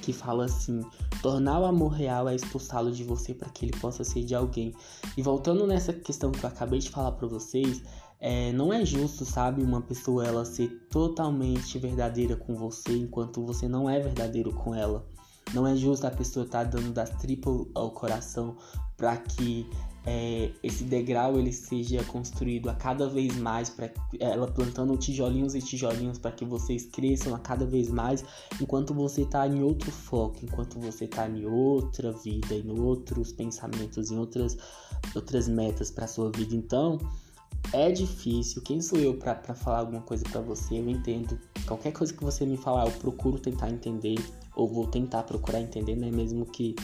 que 0.00 0.12
fala 0.12 0.46
assim: 0.46 0.82
tornar 1.20 1.60
o 1.60 1.66
amor 1.66 1.92
real 1.92 2.28
é 2.28 2.34
expulsá-lo 2.34 2.90
de 2.90 3.04
você 3.04 3.34
para 3.34 3.50
que 3.50 3.66
ele 3.66 3.78
possa 3.78 4.04
ser 4.04 4.24
de 4.24 4.34
alguém. 4.34 4.74
E 5.16 5.22
voltando 5.22 5.66
nessa 5.66 5.92
questão 5.92 6.32
que 6.32 6.44
eu 6.44 6.48
acabei 6.48 6.78
de 6.78 6.90
falar 6.90 7.12
para 7.12 7.28
vocês, 7.28 7.82
é, 8.18 8.52
não 8.52 8.72
é 8.72 8.84
justo, 8.84 9.24
sabe, 9.26 9.62
uma 9.62 9.82
pessoa 9.82 10.26
ela 10.26 10.44
ser 10.44 10.68
totalmente 10.90 11.78
verdadeira 11.78 12.36
com 12.36 12.54
você 12.54 12.96
enquanto 12.96 13.44
você 13.44 13.68
não 13.68 13.90
é 13.90 14.00
verdadeiro 14.00 14.54
com 14.54 14.74
ela. 14.74 15.06
Não 15.54 15.66
é 15.66 15.76
justo 15.76 16.06
a 16.06 16.10
pessoa 16.10 16.44
estar 16.44 16.64
tá 16.64 16.70
dando 16.70 16.92
das 16.92 17.10
tripas 17.10 17.66
ao 17.74 17.90
coração 17.90 18.56
para 18.96 19.16
que 19.16 19.68
é, 20.06 20.52
esse 20.62 20.84
degrau 20.84 21.36
ele 21.36 21.52
seja 21.52 22.02
construído 22.04 22.70
a 22.70 22.74
cada 22.74 23.08
vez 23.08 23.36
mais, 23.36 23.68
para 23.68 23.90
ela 24.20 24.46
plantando 24.46 24.96
tijolinhos 24.96 25.54
e 25.54 25.60
tijolinhos 25.60 26.18
para 26.18 26.30
que 26.30 26.44
vocês 26.44 26.86
cresçam 26.86 27.34
a 27.34 27.38
cada 27.40 27.66
vez 27.66 27.90
mais, 27.90 28.24
enquanto 28.60 28.94
você 28.94 29.22
está 29.22 29.46
em 29.48 29.62
outro 29.62 29.90
foco, 29.90 30.38
enquanto 30.42 30.78
você 30.78 31.06
está 31.06 31.28
em 31.28 31.44
outra 31.44 32.12
vida, 32.12 32.54
em 32.54 32.78
outros 32.78 33.32
pensamentos, 33.32 34.10
em 34.10 34.18
outras 34.18 34.56
outras 35.14 35.48
metas 35.48 35.90
para 35.90 36.06
sua 36.06 36.30
vida. 36.30 36.54
Então, 36.54 36.98
é 37.72 37.90
difícil. 37.90 38.62
Quem 38.62 38.80
sou 38.80 38.98
eu 38.98 39.14
para 39.14 39.54
falar 39.54 39.80
alguma 39.80 40.02
coisa 40.02 40.24
para 40.30 40.40
você? 40.40 40.78
Eu 40.78 40.88
entendo. 40.88 41.38
Qualquer 41.66 41.92
coisa 41.92 42.12
que 42.12 42.22
você 42.22 42.46
me 42.46 42.56
falar, 42.56 42.86
eu 42.86 42.92
procuro 42.92 43.38
tentar 43.38 43.70
entender 43.70 44.16
ou 44.56 44.66
vou 44.66 44.86
tentar 44.86 45.22
procurar 45.22 45.60
entender, 45.60 45.94
né? 45.94 46.10
Mesmo 46.10 46.46
que 46.46 46.74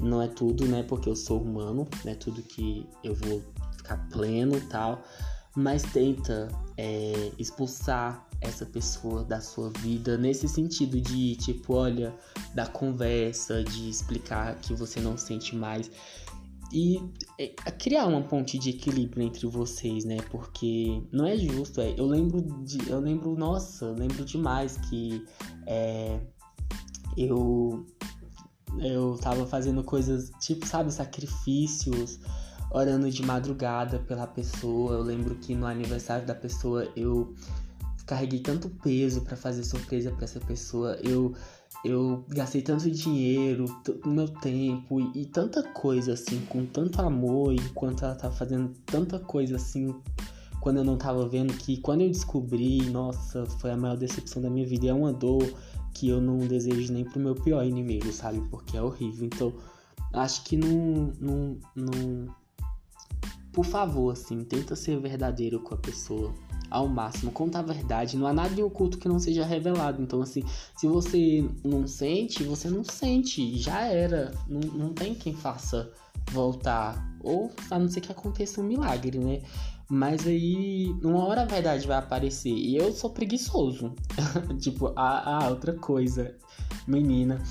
não 0.00 0.22
é 0.22 0.28
tudo, 0.28 0.66
né? 0.66 0.82
Porque 0.82 1.08
eu 1.08 1.16
sou 1.16 1.42
humano, 1.42 1.86
não 2.04 2.12
é 2.12 2.14
tudo 2.14 2.40
que 2.42 2.86
eu 3.04 3.14
vou 3.14 3.42
ficar 3.76 4.08
pleno 4.08 4.56
e 4.56 4.62
tal. 4.62 5.02
Mas 5.54 5.82
tenta 5.82 6.48
é, 6.76 7.32
expulsar 7.36 8.26
essa 8.40 8.64
pessoa 8.64 9.24
da 9.24 9.40
sua 9.40 9.68
vida 9.80 10.16
nesse 10.16 10.48
sentido 10.48 11.00
de 11.00 11.34
tipo, 11.36 11.74
olha, 11.74 12.14
da 12.54 12.66
conversa, 12.66 13.62
de 13.62 13.90
explicar 13.90 14.56
que 14.60 14.72
você 14.72 15.00
não 15.00 15.18
sente 15.18 15.54
mais 15.54 15.90
e 16.72 17.02
é, 17.36 17.48
criar 17.72 18.06
uma 18.06 18.22
ponte 18.22 18.58
de 18.58 18.70
equilíbrio 18.70 19.26
entre 19.26 19.46
vocês, 19.46 20.04
né? 20.04 20.18
Porque 20.30 21.02
não 21.12 21.26
é 21.26 21.36
justo. 21.36 21.80
É, 21.80 21.94
eu 21.98 22.06
lembro 22.06 22.40
de, 22.64 22.88
eu 22.88 23.00
lembro, 23.00 23.34
nossa, 23.34 23.86
eu 23.86 23.94
lembro 23.94 24.24
demais 24.24 24.76
que 24.88 25.24
é, 25.66 26.20
eu 27.16 27.84
eu 28.78 29.18
tava 29.20 29.46
fazendo 29.46 29.82
coisas 29.82 30.30
tipo, 30.40 30.64
sabe, 30.64 30.92
sacrifícios, 30.92 32.20
orando 32.70 33.10
de 33.10 33.22
madrugada 33.22 33.98
pela 33.98 34.26
pessoa. 34.26 34.94
Eu 34.94 35.02
lembro 35.02 35.34
que 35.34 35.54
no 35.54 35.66
aniversário 35.66 36.26
da 36.26 36.34
pessoa 36.34 36.88
eu 36.94 37.34
carreguei 38.06 38.40
tanto 38.40 38.68
peso 38.68 39.22
para 39.22 39.36
fazer 39.36 39.64
surpresa 39.64 40.10
para 40.12 40.24
essa 40.24 40.40
pessoa. 40.40 40.96
Eu 41.02 41.34
eu 41.84 42.24
gastei 42.28 42.60
tanto 42.60 42.90
dinheiro, 42.90 43.64
meu 44.04 44.28
tempo 44.28 45.00
e, 45.00 45.22
e, 45.22 45.26
tanta 45.26 45.62
coisa 45.62 46.12
assim, 46.12 46.38
com 46.46 46.66
tanto 46.66 47.00
amor, 47.00 47.54
enquanto 47.54 48.04
ela 48.04 48.14
tava 48.14 48.34
fazendo 48.34 48.74
tanta 48.84 49.18
coisa 49.18 49.56
assim, 49.56 49.94
quando 50.60 50.76
eu 50.76 50.84
não 50.84 50.98
tava 50.98 51.26
vendo, 51.26 51.54
que 51.54 51.78
quando 51.78 52.02
eu 52.02 52.08
descobri, 52.08 52.82
nossa, 52.90 53.46
foi 53.46 53.70
a 53.70 53.76
maior 53.76 53.96
decepção 53.96 54.42
da 54.42 54.50
minha 54.50 54.66
vida. 54.66 54.86
E 54.86 54.88
é 54.90 54.92
uma 54.92 55.12
dor 55.12 55.42
que 55.94 56.08
eu 56.08 56.20
não 56.20 56.38
desejo 56.38 56.92
nem 56.92 57.04
pro 57.04 57.20
meu 57.20 57.34
pior 57.34 57.64
inimigo, 57.64 58.12
sabe? 58.12 58.40
Porque 58.50 58.76
é 58.76 58.82
horrível. 58.82 59.26
Então, 59.26 59.52
acho 60.12 60.44
que 60.44 60.56
não. 60.56 61.12
não, 61.20 61.58
não... 61.74 62.40
Por 63.52 63.64
favor, 63.64 64.12
assim, 64.12 64.44
tenta 64.44 64.76
ser 64.76 65.00
verdadeiro 65.00 65.58
com 65.60 65.74
a 65.74 65.78
pessoa 65.78 66.32
ao 66.70 66.86
máximo, 66.86 67.32
conta 67.32 67.58
a 67.58 67.62
verdade. 67.62 68.16
Não 68.16 68.26
há 68.26 68.32
nada 68.32 68.54
de 68.54 68.62
oculto 68.62 68.96
que 68.96 69.08
não 69.08 69.18
seja 69.18 69.44
revelado. 69.44 70.00
Então, 70.00 70.22
assim, 70.22 70.44
se 70.76 70.86
você 70.86 71.44
não 71.64 71.86
sente, 71.86 72.44
você 72.44 72.70
não 72.70 72.84
sente. 72.84 73.58
Já 73.58 73.82
era. 73.82 74.32
Não, 74.48 74.60
não 74.60 74.92
tem 74.92 75.14
quem 75.14 75.34
faça 75.34 75.90
voltar. 76.30 77.04
Ou 77.22 77.50
a 77.70 77.78
não 77.78 77.88
ser 77.88 78.00
que 78.00 78.12
aconteça 78.12 78.60
um 78.60 78.64
milagre, 78.64 79.18
né? 79.18 79.42
Mas 79.90 80.24
aí, 80.24 80.94
uma 81.02 81.26
hora 81.26 81.42
a 81.42 81.46
verdade 81.46 81.84
vai 81.84 81.98
aparecer. 81.98 82.52
E 82.52 82.76
eu 82.76 82.92
sou 82.92 83.10
preguiçoso. 83.10 83.92
tipo, 84.60 84.92
ah, 84.94 85.40
ah, 85.42 85.48
outra 85.48 85.72
coisa. 85.72 86.32
Menina, 86.86 87.42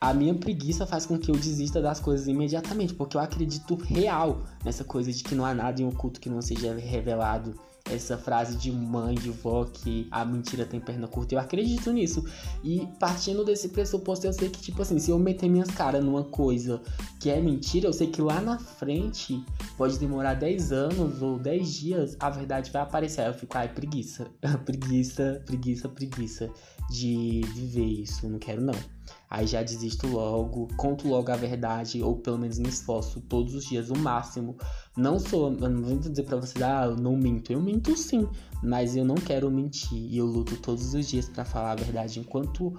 a 0.00 0.14
minha 0.14 0.34
preguiça 0.34 0.86
faz 0.86 1.04
com 1.04 1.18
que 1.18 1.30
eu 1.30 1.34
desista 1.34 1.82
das 1.82 2.00
coisas 2.00 2.26
imediatamente, 2.26 2.94
porque 2.94 3.16
eu 3.16 3.20
acredito 3.20 3.74
real 3.74 4.42
nessa 4.64 4.82
coisa 4.84 5.12
de 5.12 5.22
que 5.22 5.34
não 5.34 5.44
há 5.44 5.52
nada 5.52 5.82
em 5.82 5.84
oculto 5.86 6.18
que 6.18 6.30
não 6.30 6.40
seja 6.40 6.74
revelado 6.74 7.54
essa 7.90 8.16
frase 8.16 8.56
de 8.56 8.70
mãe, 8.70 9.14
de 9.14 9.30
vó, 9.30 9.64
que 9.64 10.06
a 10.10 10.24
mentira 10.24 10.64
tem 10.64 10.80
perna 10.80 11.08
curta. 11.08 11.34
Eu 11.34 11.38
acredito 11.38 11.92
nisso. 11.92 12.24
E 12.62 12.86
partindo 12.98 13.44
desse 13.44 13.68
pressuposto, 13.68 14.26
eu 14.26 14.32
sei 14.32 14.48
que, 14.48 14.60
tipo 14.60 14.82
assim, 14.82 14.98
se 14.98 15.10
eu 15.10 15.18
meter 15.18 15.48
minhas 15.48 15.70
caras 15.70 16.04
numa 16.04 16.24
coisa 16.24 16.80
que 17.20 17.30
é 17.30 17.40
mentira, 17.40 17.86
eu 17.86 17.92
sei 17.92 18.06
que 18.06 18.22
lá 18.22 18.40
na 18.40 18.58
frente 18.58 19.44
pode 19.76 19.98
demorar 19.98 20.34
10 20.34 20.72
anos 20.72 21.22
ou 21.22 21.38
10 21.38 21.74
dias, 21.74 22.16
a 22.20 22.30
verdade 22.30 22.70
vai 22.70 22.82
aparecer. 22.82 23.22
Aí 23.22 23.28
eu 23.28 23.34
fico, 23.34 23.56
ai, 23.56 23.68
preguiça. 23.68 24.26
preguiça, 24.64 25.42
preguiça, 25.44 25.88
preguiça 25.88 26.50
de 26.90 27.42
viver 27.54 27.84
isso. 27.84 28.28
Não 28.28 28.38
quero, 28.38 28.60
não. 28.60 28.74
Aí 29.34 29.46
já 29.46 29.62
desisto 29.62 30.06
logo, 30.08 30.68
conto 30.76 31.08
logo 31.08 31.32
a 31.32 31.36
verdade, 31.36 32.02
ou 32.02 32.16
pelo 32.16 32.36
menos 32.36 32.58
me 32.58 32.68
esforço 32.68 33.18
todos 33.22 33.54
os 33.54 33.64
dias 33.64 33.88
o 33.88 33.96
máximo. 33.96 34.58
Não 34.94 35.18
sou, 35.18 35.50
não 35.50 35.82
vou 35.82 35.98
dizer 35.98 36.24
pra 36.24 36.36
você, 36.36 36.62
ah, 36.62 36.84
eu 36.84 36.96
não 36.96 37.16
minto. 37.16 37.50
Eu 37.50 37.58
minto 37.58 37.96
sim, 37.96 38.28
mas 38.62 38.94
eu 38.94 39.06
não 39.06 39.14
quero 39.14 39.50
mentir. 39.50 39.96
E 39.96 40.18
eu 40.18 40.26
luto 40.26 40.58
todos 40.58 40.92
os 40.92 41.08
dias 41.08 41.30
para 41.30 41.46
falar 41.46 41.72
a 41.72 41.76
verdade 41.76 42.20
enquanto 42.20 42.78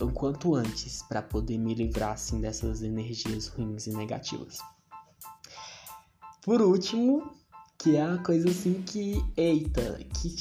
enquanto 0.00 0.54
antes, 0.54 1.02
para 1.02 1.20
poder 1.20 1.58
me 1.58 1.74
livrar 1.74 2.12
assim 2.12 2.40
dessas 2.40 2.80
energias 2.80 3.48
ruins 3.48 3.88
e 3.88 3.90
negativas. 3.90 4.58
Por 6.42 6.62
último, 6.62 7.32
que 7.76 7.96
é 7.96 8.06
uma 8.06 8.22
coisa 8.22 8.48
assim 8.48 8.80
que, 8.82 9.20
eita, 9.36 9.98
que 10.20 10.36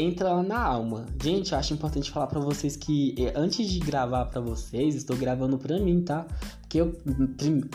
entra 0.00 0.42
na 0.42 0.58
alma. 0.58 1.06
Gente, 1.22 1.52
eu 1.52 1.58
acho 1.58 1.74
importante 1.74 2.10
falar 2.10 2.26
para 2.26 2.40
vocês 2.40 2.76
que 2.76 3.14
eh, 3.18 3.32
antes 3.36 3.68
de 3.68 3.78
gravar 3.78 4.26
para 4.26 4.40
vocês, 4.40 4.94
estou 4.94 5.16
gravando 5.16 5.58
para 5.58 5.78
mim, 5.78 6.02
tá? 6.02 6.26
Porque 6.60 6.80
eu, 6.80 6.96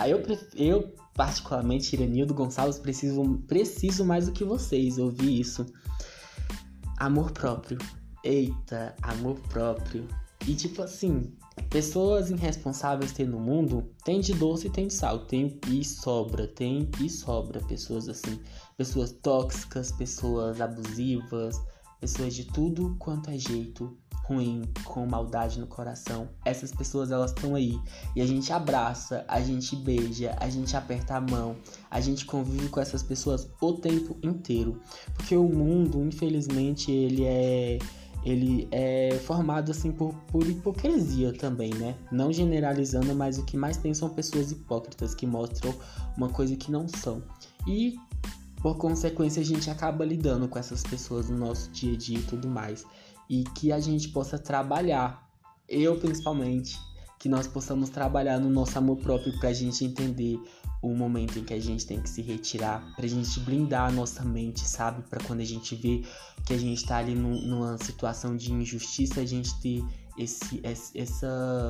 eu, 0.08 0.24
eu 0.56 0.94
particularmente, 1.14 1.96
Iranildo 1.96 2.34
Gonçalves, 2.34 2.78
preciso, 2.78 3.24
preciso 3.48 4.04
mais 4.04 4.26
do 4.26 4.32
que 4.32 4.44
vocês 4.44 4.98
ouvir 4.98 5.40
isso. 5.40 5.66
Amor 6.98 7.32
próprio. 7.32 7.78
Eita, 8.24 8.96
amor 9.02 9.40
próprio. 9.50 10.08
E 10.48 10.54
tipo 10.54 10.82
assim, 10.82 11.34
pessoas 11.70 12.30
irresponsáveis 12.30 13.12
tem 13.12 13.26
no 13.26 13.40
mundo, 13.40 13.90
tem 14.04 14.20
de 14.20 14.34
doce 14.34 14.68
e 14.68 14.70
tem 14.70 14.88
de 14.88 14.94
sal, 14.94 15.20
tem 15.20 15.60
e 15.70 15.84
sobra, 15.84 16.48
tem 16.48 16.90
e 17.02 17.10
sobra 17.10 17.62
pessoas 17.62 18.08
assim, 18.08 18.40
pessoas 18.78 19.12
tóxicas, 19.12 19.92
pessoas 19.92 20.62
abusivas, 20.62 21.60
pessoas 22.00 22.34
de 22.34 22.46
tudo 22.46 22.96
quanto 23.00 23.30
é 23.30 23.38
jeito 23.38 23.98
ruim, 24.26 24.64
com 24.84 25.06
maldade 25.06 25.60
no 25.60 25.68
coração. 25.68 26.30
Essas 26.44 26.72
pessoas 26.72 27.12
elas 27.12 27.32
estão 27.32 27.56
aí 27.56 27.80
e 28.16 28.22
a 28.22 28.26
gente 28.26 28.52
abraça, 28.52 29.24
a 29.28 29.40
gente 29.40 29.76
beija, 29.76 30.36
a 30.40 30.50
gente 30.50 30.76
aperta 30.76 31.16
a 31.16 31.22
mão, 31.22 31.56
a 31.90 32.02
gente 32.02 32.26
convive 32.26 32.70
com 32.70 32.80
essas 32.80 33.04
pessoas 33.04 33.48
o 33.62 33.74
tempo 33.74 34.18
inteiro, 34.24 34.82
porque 35.14 35.36
o 35.36 35.48
mundo, 35.48 36.04
infelizmente, 36.04 36.92
ele 36.92 37.24
é 37.24 37.80
ele 38.24 38.68
é 38.72 39.20
formado 39.24 39.70
assim 39.70 39.92
por, 39.92 40.12
por 40.32 40.48
hipocrisia 40.48 41.32
também, 41.32 41.72
né? 41.76 41.96
Não 42.12 42.34
generalizando, 42.34 43.14
mas 43.14 43.38
o 43.38 43.46
que 43.46 43.56
mais 43.56 43.78
tem 43.78 43.94
são 43.94 44.10
pessoas 44.10 44.52
hipócritas 44.52 45.14
que 45.14 45.28
mostram 45.28 45.72
uma 46.18 46.28
coisa 46.28 46.56
que 46.56 46.72
não 46.72 46.88
são. 46.88 47.22
E 47.68 47.96
por 48.66 48.78
consequência, 48.78 49.44
a 49.44 49.46
gente 49.46 49.70
acaba 49.70 50.04
lidando 50.04 50.48
com 50.48 50.58
essas 50.58 50.82
pessoas 50.82 51.30
no 51.30 51.38
nosso 51.38 51.70
dia 51.70 51.94
a 51.94 51.96
dia 51.96 52.18
e 52.18 52.24
tudo 52.24 52.48
mais. 52.48 52.84
E 53.30 53.44
que 53.44 53.72
a 53.72 53.80
gente 53.80 54.08
possa 54.08 54.40
trabalhar, 54.40 55.24
eu 55.70 56.00
principalmente, 56.00 56.76
que 57.20 57.30
nós 57.30 57.46
possamos 57.46 57.90
trabalhar 57.90 58.40
no 58.40 58.50
nosso 58.50 58.76
amor 58.76 58.98
próprio 58.98 59.38
para 59.40 59.50
a 59.50 59.54
gente 59.54 59.86
entender 59.86 60.40
o 60.82 60.96
momento 60.96 61.38
em 61.38 61.44
que 61.44 61.54
a 61.54 61.62
gente 61.62 61.86
tem 61.86 62.02
que 62.02 62.10
se 62.10 62.24
retirar, 62.24 62.92
para 62.96 63.06
a 63.06 63.08
gente 63.08 63.40
blindar 63.42 63.88
a 63.88 63.92
nossa 63.92 64.26
mente, 64.26 64.62
sabe? 64.62 65.04
Para 65.12 65.24
quando 65.24 65.42
a 65.42 65.46
gente 65.46 65.76
vê 65.76 66.02
que 66.44 66.52
a 66.52 66.58
gente 66.58 66.82
está 66.82 66.98
ali 66.98 67.14
numa 67.14 67.78
situação 67.78 68.36
de 68.36 68.52
injustiça, 68.52 69.22
a 69.22 69.26
gente 69.28 69.54
ter 69.62 69.86
esse, 70.18 70.60
essa 70.96 71.70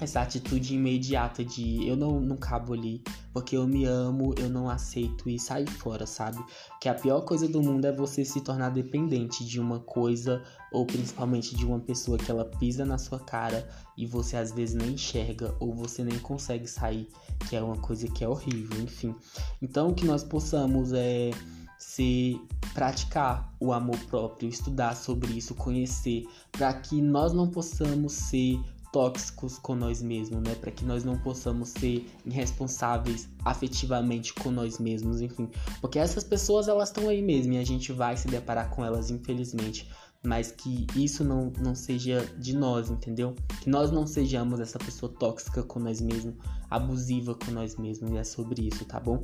essa 0.00 0.20
atitude 0.20 0.74
imediata 0.74 1.44
de 1.44 1.86
eu 1.86 1.96
não, 1.96 2.20
não 2.20 2.36
cabo 2.36 2.72
ali, 2.72 3.02
porque 3.32 3.56
eu 3.56 3.66
me 3.66 3.84
amo, 3.84 4.34
eu 4.38 4.48
não 4.48 4.68
aceito 4.70 5.28
e 5.28 5.38
sair 5.38 5.68
fora, 5.68 6.06
sabe? 6.06 6.38
Que 6.80 6.88
a 6.88 6.94
pior 6.94 7.22
coisa 7.22 7.48
do 7.48 7.62
mundo 7.62 7.84
é 7.84 7.92
você 7.92 8.24
se 8.24 8.40
tornar 8.40 8.70
dependente 8.70 9.44
de 9.44 9.60
uma 9.60 9.80
coisa 9.80 10.42
ou 10.70 10.86
principalmente 10.86 11.56
de 11.56 11.66
uma 11.66 11.80
pessoa 11.80 12.18
que 12.18 12.30
ela 12.30 12.44
pisa 12.44 12.84
na 12.84 12.98
sua 12.98 13.18
cara 13.18 13.68
e 13.96 14.06
você 14.06 14.36
às 14.36 14.52
vezes 14.52 14.74
nem 14.74 14.92
enxerga 14.92 15.54
ou 15.58 15.74
você 15.74 16.04
nem 16.04 16.18
consegue 16.18 16.68
sair, 16.68 17.08
que 17.48 17.56
é 17.56 17.62
uma 17.62 17.78
coisa 17.78 18.06
que 18.08 18.22
é 18.22 18.28
horrível, 18.28 18.80
enfim. 18.80 19.14
Então 19.60 19.92
que 19.92 20.04
nós 20.04 20.22
possamos 20.22 20.92
é 20.92 21.30
se 21.78 22.40
praticar 22.74 23.54
o 23.60 23.72
amor 23.72 23.98
próprio, 24.06 24.48
estudar 24.48 24.96
sobre 24.96 25.32
isso, 25.32 25.54
conhecer, 25.54 26.24
para 26.50 26.72
que 26.74 27.00
nós 27.00 27.32
não 27.32 27.48
possamos 27.48 28.12
ser 28.12 28.60
tóxicos 28.92 29.58
com 29.58 29.74
nós 29.74 30.02
mesmos, 30.02 30.42
né? 30.42 30.54
Para 30.54 30.70
que 30.70 30.84
nós 30.84 31.04
não 31.04 31.18
possamos 31.18 31.70
ser 31.70 32.06
irresponsáveis 32.24 33.28
afetivamente 33.44 34.32
com 34.34 34.50
nós 34.50 34.78
mesmos, 34.78 35.20
enfim. 35.20 35.48
Porque 35.80 35.98
essas 35.98 36.24
pessoas 36.24 36.68
elas 36.68 36.88
estão 36.88 37.08
aí 37.08 37.22
mesmo 37.22 37.52
e 37.52 37.58
a 37.58 37.64
gente 37.64 37.92
vai 37.92 38.16
se 38.16 38.28
deparar 38.28 38.70
com 38.70 38.84
elas, 38.84 39.10
infelizmente. 39.10 39.88
Mas 40.24 40.50
que 40.50 40.86
isso 40.96 41.22
não, 41.22 41.52
não 41.60 41.74
seja 41.74 42.24
de 42.38 42.56
nós, 42.56 42.90
entendeu? 42.90 43.36
Que 43.60 43.70
nós 43.70 43.90
não 43.90 44.06
sejamos 44.06 44.58
essa 44.58 44.78
pessoa 44.78 45.12
tóxica 45.12 45.62
com 45.62 45.78
nós 45.78 46.00
mesmos, 46.00 46.34
abusiva 46.68 47.34
com 47.34 47.52
nós 47.52 47.76
mesmos. 47.76 48.10
E 48.10 48.16
é 48.16 48.24
sobre 48.24 48.66
isso, 48.66 48.84
tá 48.84 48.98
bom? 48.98 49.22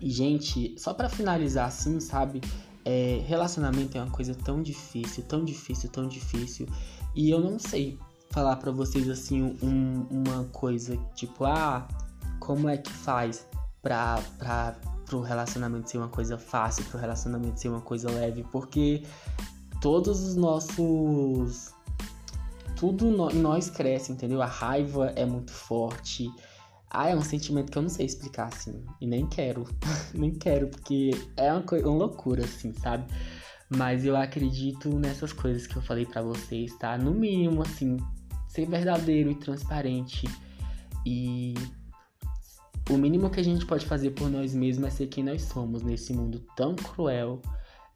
E, 0.00 0.10
gente, 0.10 0.74
só 0.78 0.94
para 0.94 1.08
finalizar 1.08 1.66
assim, 1.66 1.98
sabe? 1.98 2.40
É, 2.84 3.22
relacionamento 3.26 3.98
é 3.98 4.02
uma 4.02 4.10
coisa 4.10 4.34
tão 4.34 4.62
difícil, 4.62 5.24
tão 5.24 5.44
difícil, 5.44 5.90
tão 5.90 6.06
difícil. 6.06 6.66
E 7.14 7.30
eu 7.30 7.40
não 7.40 7.58
sei 7.58 7.98
falar 8.30 8.56
para 8.56 8.70
vocês 8.70 9.08
assim 9.08 9.56
um, 9.62 10.06
uma 10.10 10.44
coisa 10.52 10.96
tipo, 11.14 11.44
ah, 11.44 11.86
como 12.38 12.68
é 12.68 12.76
que 12.76 12.90
faz 12.90 13.46
pra, 13.82 14.20
pra 14.38 14.76
pro 15.06 15.22
relacionamento 15.22 15.90
ser 15.90 15.96
uma 15.96 16.08
coisa 16.08 16.36
fácil, 16.36 16.84
pro 16.84 16.98
relacionamento 16.98 17.58
ser 17.58 17.70
uma 17.70 17.80
coisa 17.80 18.10
leve, 18.10 18.44
porque 18.52 19.02
todos 19.80 20.22
os 20.22 20.36
nossos 20.36 21.72
tudo 22.76 23.08
em 23.32 23.40
nós 23.40 23.68
cresce, 23.68 24.12
entendeu? 24.12 24.40
A 24.40 24.46
raiva 24.46 25.12
é 25.16 25.26
muito 25.26 25.50
forte. 25.50 26.30
Ah, 26.88 27.08
é 27.08 27.16
um 27.16 27.22
sentimento 27.22 27.72
que 27.72 27.78
eu 27.78 27.82
não 27.82 27.88
sei 27.88 28.06
explicar, 28.06 28.46
assim. 28.46 28.84
E 29.00 29.06
nem 29.06 29.26
quero. 29.26 29.66
nem 30.14 30.30
quero, 30.30 30.68
porque 30.68 31.10
é 31.36 31.52
uma, 31.52 31.64
uma 31.68 31.98
loucura, 31.98 32.44
assim, 32.44 32.72
sabe? 32.72 33.04
Mas 33.68 34.04
eu 34.04 34.16
acredito 34.16 34.88
nessas 34.90 35.32
coisas 35.32 35.66
que 35.66 35.76
eu 35.76 35.82
falei 35.82 36.06
para 36.06 36.22
vocês, 36.22 36.72
tá? 36.78 36.96
No 36.96 37.10
mínimo, 37.10 37.62
assim, 37.62 37.98
ser 38.48 38.66
verdadeiro 38.66 39.30
e 39.30 39.34
transparente. 39.34 40.28
E 41.06 41.54
o 42.90 42.96
mínimo 42.96 43.30
que 43.30 43.38
a 43.38 43.44
gente 43.44 43.66
pode 43.66 43.86
fazer 43.86 44.10
por 44.10 44.28
nós 44.30 44.54
mesmos 44.54 44.88
é 44.88 44.90
ser 44.90 45.06
quem 45.06 45.22
nós 45.22 45.42
somos 45.42 45.82
nesse 45.82 46.12
mundo 46.12 46.44
tão 46.56 46.74
cruel. 46.74 47.40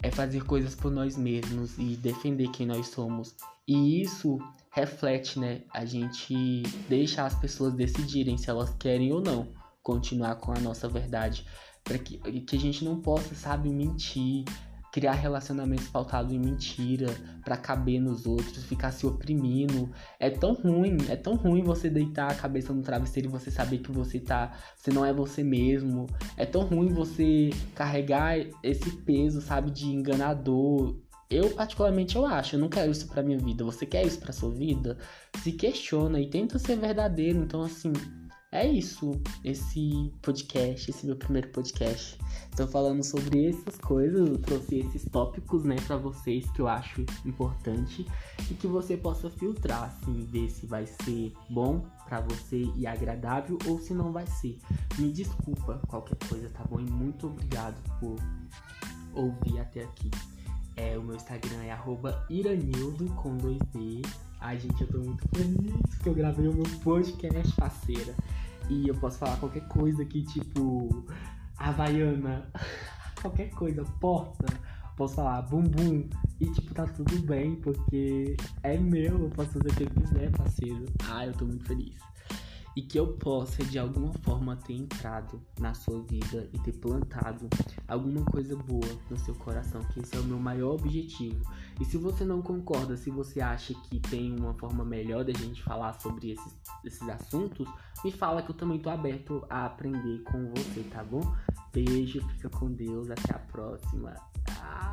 É 0.02 0.10
fazer 0.10 0.44
coisas 0.44 0.74
por 0.74 0.90
nós 0.90 1.16
mesmos 1.16 1.78
e 1.78 1.96
defender 1.96 2.48
quem 2.48 2.66
nós 2.66 2.88
somos. 2.88 3.34
E 3.66 4.02
isso 4.02 4.38
reflete, 4.70 5.38
né? 5.38 5.62
A 5.72 5.84
gente 5.84 6.62
deixa 6.88 7.24
as 7.24 7.34
pessoas 7.34 7.74
decidirem 7.74 8.36
se 8.36 8.50
elas 8.50 8.70
querem 8.74 9.12
ou 9.12 9.20
não 9.20 9.48
continuar 9.82 10.36
com 10.36 10.52
a 10.52 10.58
nossa 10.58 10.88
verdade. 10.88 11.46
Para 11.84 11.98
que, 11.98 12.18
que 12.18 12.56
a 12.56 12.58
gente 12.58 12.84
não 12.84 13.00
possa, 13.00 13.34
sabe, 13.34 13.68
mentir, 13.68 14.44
criar 14.92 15.14
relacionamentos 15.14 15.88
pautados 15.88 16.32
em 16.32 16.38
mentira 16.38 17.06
para 17.42 17.56
caber 17.56 17.98
nos 17.98 18.26
outros, 18.26 18.62
ficar 18.64 18.92
se 18.92 19.06
oprimindo. 19.06 19.90
É 20.20 20.28
tão 20.28 20.52
ruim, 20.52 20.98
é 21.08 21.16
tão 21.16 21.34
ruim 21.34 21.62
você 21.62 21.88
deitar 21.88 22.30
a 22.30 22.34
cabeça 22.34 22.74
no 22.74 22.82
travesseiro 22.82 23.28
e 23.28 23.32
você 23.32 23.50
saber 23.50 23.78
que 23.78 23.90
você 23.90 24.20
tá, 24.20 24.52
você 24.76 24.92
não 24.92 25.04
é 25.04 25.12
você 25.12 25.42
mesmo. 25.42 26.06
É 26.36 26.44
tão 26.44 26.62
ruim 26.62 26.88
você 26.88 27.50
carregar 27.74 28.36
esse 28.62 28.90
peso, 28.98 29.40
sabe, 29.40 29.70
de 29.70 29.86
enganador, 29.86 30.94
eu, 31.32 31.48
particularmente, 31.48 32.14
eu 32.14 32.26
acho, 32.26 32.56
eu 32.56 32.60
não 32.60 32.68
quero 32.68 32.92
isso 32.92 33.08
pra 33.08 33.22
minha 33.22 33.38
vida. 33.38 33.64
Você 33.64 33.86
quer 33.86 34.06
isso 34.06 34.18
pra 34.18 34.34
sua 34.34 34.50
vida? 34.50 34.98
Se 35.38 35.52
questiona 35.52 36.20
e 36.20 36.28
tenta 36.28 36.58
ser 36.58 36.76
verdadeiro. 36.76 37.38
Então, 37.38 37.62
assim, 37.62 37.90
é 38.52 38.68
isso. 38.68 39.18
Esse 39.42 40.12
podcast, 40.20 40.90
esse 40.90 41.06
meu 41.06 41.16
primeiro 41.16 41.48
podcast. 41.48 42.18
Tô 42.54 42.66
falando 42.66 43.02
sobre 43.02 43.48
essas 43.48 43.78
coisas, 43.78 44.28
eu 44.28 44.38
trouxe 44.38 44.80
esses 44.80 45.06
tópicos, 45.10 45.64
né, 45.64 45.76
pra 45.86 45.96
vocês 45.96 46.48
que 46.50 46.60
eu 46.60 46.68
acho 46.68 47.00
importante 47.24 48.06
e 48.50 48.54
que 48.54 48.66
você 48.66 48.94
possa 48.94 49.30
filtrar, 49.30 49.84
assim, 49.84 50.26
ver 50.30 50.50
se 50.50 50.66
vai 50.66 50.86
ser 50.86 51.32
bom 51.48 51.82
pra 52.06 52.20
você 52.20 52.70
e 52.76 52.86
agradável 52.86 53.58
ou 53.66 53.80
se 53.80 53.94
não 53.94 54.12
vai 54.12 54.26
ser. 54.26 54.58
Me 54.98 55.10
desculpa 55.10 55.80
qualquer 55.88 56.18
coisa, 56.28 56.50
tá 56.50 56.62
bom? 56.64 56.78
E 56.78 56.84
muito 56.84 57.28
obrigado 57.28 57.80
por 57.98 58.16
ouvir 59.14 59.60
até 59.60 59.84
aqui. 59.84 60.10
É, 60.76 60.98
o 60.98 61.02
meu 61.02 61.16
Instagram 61.16 61.62
é 61.62 61.78
iranildo 62.28 63.06
com 63.14 63.36
dois 63.36 63.58
D. 63.74 64.02
Ai, 64.40 64.58
gente, 64.58 64.80
eu 64.82 64.88
tô 64.88 64.98
muito 64.98 65.26
feliz 65.28 65.72
porque 65.88 66.08
eu 66.08 66.14
gravei 66.14 66.48
o 66.48 66.54
meu 66.54 66.66
podcast, 66.82 67.54
parceira. 67.54 68.14
E 68.72 68.88
eu 68.88 68.94
posso 68.94 69.18
falar 69.18 69.36
qualquer 69.36 69.68
coisa 69.68 70.02
aqui, 70.02 70.22
tipo, 70.22 71.04
Havaiana, 71.58 72.50
qualquer 73.20 73.50
coisa, 73.50 73.84
porta. 74.00 74.46
Posso 74.96 75.16
falar 75.16 75.42
bumbum. 75.42 76.08
E, 76.40 76.46
tipo, 76.46 76.72
tá 76.72 76.86
tudo 76.86 77.18
bem, 77.22 77.56
porque 77.56 78.36
é 78.62 78.78
meu, 78.78 79.24
eu 79.24 79.30
posso 79.30 79.50
fazer 79.50 79.70
o 79.70 79.74
que 79.74 79.82
eu 79.82 79.90
quiser, 79.90 80.30
parceiro. 80.32 80.86
Ah, 81.10 81.26
eu 81.26 81.32
tô 81.32 81.44
muito 81.44 81.66
feliz 81.66 82.11
e 82.76 82.82
que 82.82 82.98
eu 82.98 83.08
possa 83.14 83.64
de 83.64 83.78
alguma 83.78 84.12
forma 84.22 84.56
ter 84.56 84.74
entrado 84.74 85.40
na 85.58 85.74
sua 85.74 86.00
vida 86.02 86.48
e 86.52 86.58
ter 86.58 86.72
plantado 86.72 87.48
alguma 87.86 88.24
coisa 88.24 88.56
boa 88.56 88.88
no 89.10 89.16
seu 89.18 89.34
coração, 89.34 89.82
que 89.92 90.00
esse 90.00 90.16
é 90.16 90.18
o 90.18 90.24
meu 90.24 90.38
maior 90.38 90.74
objetivo. 90.74 91.44
E 91.80 91.84
se 91.84 91.96
você 91.96 92.24
não 92.24 92.40
concorda, 92.40 92.96
se 92.96 93.10
você 93.10 93.40
acha 93.40 93.74
que 93.74 94.00
tem 94.00 94.34
uma 94.38 94.54
forma 94.54 94.84
melhor 94.84 95.24
da 95.24 95.32
gente 95.32 95.62
falar 95.62 95.92
sobre 96.00 96.32
esses, 96.32 96.54
esses 96.84 97.08
assuntos, 97.08 97.68
me 98.04 98.10
fala 98.10 98.42
que 98.42 98.50
eu 98.50 98.56
também 98.56 98.78
tô 98.78 98.90
aberto 98.90 99.44
a 99.48 99.66
aprender 99.66 100.22
com 100.24 100.50
você, 100.50 100.82
tá 100.90 101.04
bom? 101.04 101.22
Beijo, 101.72 102.20
fica 102.28 102.48
com 102.50 102.72
Deus, 102.72 103.10
até 103.10 103.34
a 103.34 103.38
próxima. 103.38 104.14
Ah. 104.60 104.91